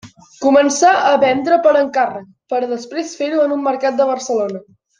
Començà 0.43 0.93
a 1.09 1.11
vendre 1.23 1.59
per 1.67 1.73
encàrrec, 1.81 2.25
per 2.55 2.63
a 2.63 2.71
després 2.73 3.13
fer-ho 3.21 3.45
en 3.47 3.55
un 3.59 3.63
mercat 3.71 4.01
de 4.03 4.09
Barcelona. 4.15 4.65